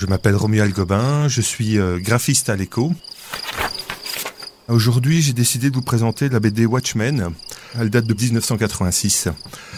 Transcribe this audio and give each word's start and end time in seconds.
Je 0.00 0.06
m'appelle 0.06 0.34
Romuald 0.34 0.72
Gobin, 0.72 1.28
je 1.28 1.42
suis 1.42 1.78
euh, 1.78 1.98
graphiste 1.98 2.48
à 2.48 2.56
l'écho. 2.56 2.94
Aujourd'hui, 4.66 5.20
j'ai 5.20 5.34
décidé 5.34 5.68
de 5.68 5.74
vous 5.74 5.82
présenter 5.82 6.30
la 6.30 6.40
BD 6.40 6.64
Watchmen. 6.64 7.28
Elle 7.78 7.90
date 7.90 8.06
de 8.06 8.14
1986. 8.14 9.28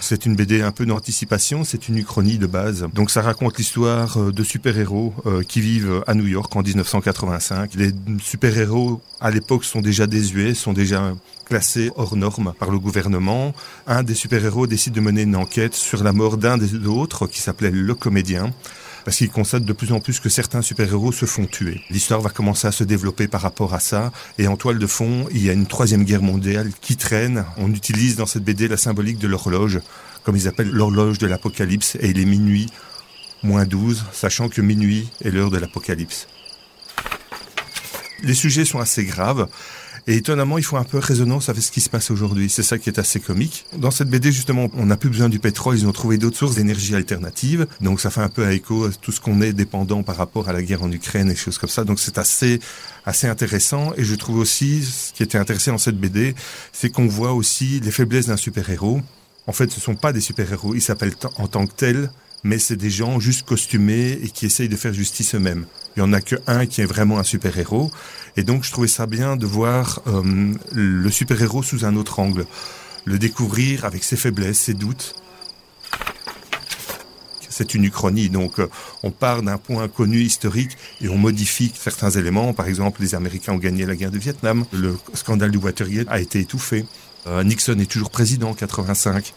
C'est 0.01 0.25
une 0.25 0.37
BD 0.37 0.63
un 0.63 0.71
peu 0.71 0.87
d'anticipation, 0.87 1.65
c'est 1.65 1.89
une 1.89 1.97
uchronie 1.97 2.39
de 2.39 2.47
base. 2.47 2.87
Donc 2.95 3.11
ça 3.11 3.21
raconte 3.21 3.59
l'histoire 3.59 4.17
euh, 4.17 4.31
de 4.31 4.45
super-héros 4.45 5.13
euh, 5.27 5.43
qui 5.43 5.61
vivent 5.61 6.05
à 6.07 6.15
New 6.15 6.29
York 6.29 6.55
en 6.55 6.63
1985. 6.63 7.75
Les 7.75 7.91
super-héros 8.21 9.01
à 9.21 9.33
l'époque 9.33 9.65
sont 9.65 9.81
déjà 9.81 10.07
désuets, 10.07 10.55
sont 10.55 10.73
déjà 10.73 11.17
classés 11.47 11.91
hors 11.97 12.15
normes 12.15 12.53
par 12.61 12.71
le 12.71 12.79
gouvernement. 12.79 13.55
Un 13.89 14.05
des 14.05 14.15
super-héros 14.15 14.69
décide 14.69 14.93
de 14.93 15.01
mener 15.01 15.23
une 15.23 15.35
enquête 15.35 15.75
sur 15.75 16.05
la 16.05 16.13
mort 16.13 16.37
d'un 16.37 16.59
des 16.59 16.87
autres 16.87 17.27
qui 17.27 17.41
s'appelait 17.41 17.73
le 17.73 17.95
comédien 17.97 18.53
parce 19.05 19.17
qu'il 19.17 19.31
constate 19.31 19.65
de 19.65 19.73
plus 19.73 19.93
en 19.93 20.01
plus 20.01 20.21
que 20.21 20.29
certains 20.29 20.63
super-héros 20.63 21.13
se 21.13 21.27
font 21.27 21.47
tuer. 21.47 21.81
L'histoire 21.91 22.21
va 22.21 22.31
commencer 22.31 22.67
à 22.67 22.73
se 22.73 22.85
développer 22.85 23.29
par 23.29 23.41
rapport 23.41 23.75
à 23.75 23.81
ça, 23.81 24.13
et 24.39 24.47
en 24.47 24.57
toile 24.57 24.79
de 24.79 24.87
fond, 24.87 25.27
il 25.33 25.45
y 25.45 25.51
a 25.51 25.53
une 25.53 25.67
troisième 25.67 26.05
guerre 26.05 26.23
mondiale 26.23 26.71
qui 26.81 26.97
traîne. 26.97 27.45
On 27.57 27.73
utilise 27.73 28.17
dans 28.17 28.27
cette 28.27 28.45
BD 28.45 28.69
la 28.69 28.77
symbolique 28.77 29.19
de 29.19 29.29
l'horloge, 29.29 29.81
comme 30.25 30.37
ils 30.37 30.49
appellent 30.49 30.71
l'horloge 30.71 31.19
de 31.19 31.27
l'apocalypse, 31.27 31.97
et 32.01 32.11
il 32.11 32.19
est 32.19 32.25
minuit 32.25 32.69
moins 33.43 33.65
12, 33.65 34.05
sachant 34.13 34.49
que 34.49 34.61
minuit 34.61 35.09
est 35.25 35.31
l'heure 35.31 35.51
de 35.51 35.59
l'apocalypse. 35.59 36.29
Les 38.23 38.35
sujets 38.35 38.65
sont 38.65 38.79
assez 38.79 39.05
graves, 39.05 39.49
et 40.07 40.17
étonnamment, 40.17 40.59
ils 40.59 40.65
font 40.65 40.79
un 40.79 40.85
peu 40.85 40.99
résonance 40.99 41.49
avec 41.49 41.63
ce 41.63 41.71
qui 41.71 41.81
se 41.81 41.89
passe 41.89 42.11
aujourd'hui. 42.11 42.51
C'est 42.51 42.65
ça 42.65 42.79
qui 42.79 42.89
est 42.89 42.99
assez 42.99 43.21
comique. 43.21 43.67
Dans 43.77 43.93
cette 43.93 44.09
BD, 44.09 44.33
justement, 44.33 44.69
on 44.75 44.87
n'a 44.87 44.97
plus 44.97 45.11
besoin 45.11 45.29
du 45.29 45.39
pétrole. 45.39 45.79
Ils 45.79 45.87
ont 45.87 45.93
trouvé 45.93 46.19
d'autres 46.19 46.37
sources 46.37 46.57
d'énergie 46.57 46.95
alternatives. 46.97 47.67
Donc, 47.81 48.01
ça 48.01 48.11
fait 48.11 48.21
un 48.21 48.29
peu 48.29 48.45
à 48.45 48.53
écho 48.53 48.85
à 48.85 48.91
tout 48.91 49.13
ce 49.13 49.21
qu'on 49.21 49.41
est 49.41 49.53
dépendant 49.53 50.03
par 50.03 50.17
rapport 50.17 50.49
à 50.49 50.53
la 50.53 50.63
guerre 50.63 50.83
en 50.83 50.91
Ukraine 50.91 51.31
et 51.31 51.37
choses 51.37 51.59
comme 51.59 51.71
ça. 51.71 51.85
Donc, 51.85 52.01
c'est 52.01 52.19
assez, 52.19 52.59
assez 53.07 53.29
intéressant. 53.29 53.93
Et 53.97 54.03
je 54.03 54.15
trouve 54.17 54.39
aussi, 54.39 54.83
ce 54.83 55.13
qui 55.13 55.23
était 55.23 55.39
intéressant 55.39 55.73
dans 55.73 55.79
cette 55.79 55.99
BD, 55.99 56.35
c'est 56.73 56.91
qu'on 56.91 57.07
voit 57.07 57.33
aussi 57.33 57.79
les 57.81 57.93
faiblesses 57.93 58.27
d'un 58.27 58.37
super-héros. 58.37 59.01
En 59.47 59.53
fait, 59.53 59.71
ce 59.71 59.81
sont 59.81 59.95
pas 59.95 60.13
des 60.13 60.21
super-héros. 60.21 60.75
Ils 60.75 60.83
s'appellent 60.83 61.15
en 61.37 61.47
tant 61.47 61.67
que 61.67 61.73
tels 61.75 62.11
mais 62.45 62.59
c'est 62.59 62.77
des 62.77 62.91
gens 62.91 63.21
juste 63.21 63.47
costumés 63.47 64.19
et 64.23 64.29
qui 64.29 64.47
essayent 64.47 64.69
de 64.69 64.77
faire 64.77 64.93
justice 64.93 65.35
eux-mêmes. 65.35 65.67
Il 65.97 66.01
y 66.01 66.03
en 66.03 66.13
a 66.13 66.21
que 66.21 66.37
un 66.47 66.67
qui 66.67 66.81
est 66.81 66.87
vraiment 66.87 67.19
un 67.19 67.25
super-héros, 67.25 67.91
et 68.37 68.43
donc 68.43 68.65
je 68.65 68.73
trouvais 68.73 68.89
ça 68.89 69.07
bien 69.07 69.37
de 69.37 69.47
voir 69.47 70.03
euh, 70.07 70.55
le 70.73 71.11
super-héros 71.11 71.63
sous 71.63 71.85
un 71.85 71.97
autre 71.97 72.19
angle, 72.19 72.47
le 73.05 73.19
découvrir 73.19 73.85
avec 73.85 74.03
ses 74.05 74.17
faiblesses, 74.17 74.59
ses 74.59 74.75
doutes. 74.75 75.15
C'est 77.49 77.75
une 77.75 77.85
uchronie, 77.85 78.31
donc 78.31 78.59
euh, 78.59 78.69
on 79.03 79.11
part 79.11 79.43
d'un 79.43 79.59
point 79.59 79.87
connu 79.87 80.21
historique 80.21 80.79
et 81.03 81.09
on 81.11 81.19
modifie 81.19 81.71
certains 81.79 82.11
éléments. 82.11 82.55
Par 82.55 82.67
exemple, 82.67 83.03
les 83.03 83.15
Américains 83.15 83.53
ont 83.53 83.59
gagné 83.59 83.85
la 83.85 83.95
guerre 83.95 84.11
du 84.11 84.19
Vietnam, 84.19 84.65
le 84.73 84.97
scandale 85.13 85.51
du 85.51 85.59
Watergate 85.59 86.09
a 86.09 86.19
été 86.19 86.41
étouffé, 86.41 86.87
euh, 87.27 87.45
Nixon 87.45 87.79
est 87.79 87.91
toujours 87.91 88.11
président 88.11 88.51
en 88.51 88.55
85. 88.55 89.35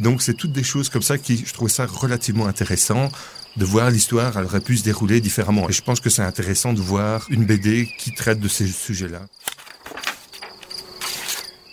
Donc 0.00 0.22
c'est 0.22 0.34
toutes 0.34 0.52
des 0.52 0.64
choses 0.64 0.88
comme 0.88 1.02
ça 1.02 1.18
qui, 1.18 1.44
je 1.44 1.52
trouve 1.52 1.68
ça 1.68 1.86
relativement 1.86 2.46
intéressant 2.46 3.10
de 3.56 3.64
voir 3.64 3.90
l'histoire, 3.90 4.36
elle 4.36 4.46
aurait 4.46 4.60
pu 4.60 4.76
se 4.76 4.82
dérouler 4.82 5.20
différemment. 5.20 5.68
Et 5.68 5.72
je 5.72 5.82
pense 5.82 6.00
que 6.00 6.10
c'est 6.10 6.22
intéressant 6.22 6.72
de 6.72 6.80
voir 6.80 7.26
une 7.30 7.44
BD 7.44 7.88
qui 7.98 8.12
traite 8.12 8.40
de 8.40 8.48
ces 8.48 8.66
sujets-là. 8.66 9.22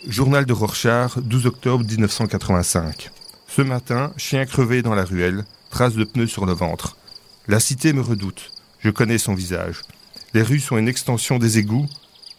Journal 0.06 0.46
de 0.46 0.52
Rorschach, 0.52 1.18
12 1.18 1.46
octobre 1.46 1.84
1985. 1.84 3.10
Ce 3.48 3.62
matin, 3.62 4.12
chien 4.16 4.46
crevé 4.46 4.82
dans 4.82 4.94
la 4.94 5.04
ruelle, 5.04 5.44
trace 5.70 5.94
de 5.94 6.04
pneus 6.04 6.28
sur 6.28 6.46
le 6.46 6.52
ventre. 6.52 6.96
La 7.48 7.60
cité 7.60 7.92
me 7.92 8.00
redoute. 8.00 8.52
Je 8.80 8.90
connais 8.90 9.18
son 9.18 9.34
visage. 9.34 9.82
Les 10.34 10.42
rues 10.42 10.60
sont 10.60 10.78
une 10.78 10.88
extension 10.88 11.38
des 11.38 11.58
égouts. 11.58 11.88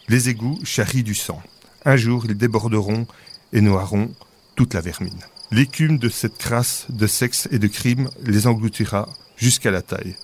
Les 0.08 0.28
égouts 0.28 0.58
charrient 0.64 1.02
du 1.02 1.14
sang. 1.14 1.42
Un 1.84 1.96
jour, 1.96 2.24
ils 2.26 2.36
déborderont 2.36 3.06
et 3.52 3.60
noieront 3.60 4.10
toute 4.56 4.74
la 4.74 4.80
vermine. 4.80 5.20
L'écume 5.50 5.98
de 5.98 6.08
cette 6.08 6.38
crasse 6.38 6.86
de 6.88 7.06
sexe 7.06 7.48
et 7.50 7.58
de 7.58 7.66
crime 7.66 8.08
les 8.24 8.46
engloutira 8.46 9.08
jusqu'à 9.36 9.70
la 9.70 9.82
taille. 9.82 10.16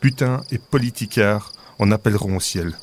Putain 0.00 0.42
et 0.50 0.58
politicards 0.58 1.52
en 1.78 1.90
appelleront 1.90 2.36
au 2.36 2.40
ciel. 2.40 2.76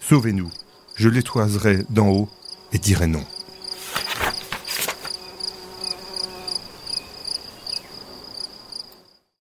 Sauvez-nous, 0.00 0.50
je 0.94 1.08
l'étoiserai 1.08 1.84
d'en 1.90 2.08
haut 2.08 2.28
et 2.72 2.78
dirai 2.78 3.06
non. 3.06 3.24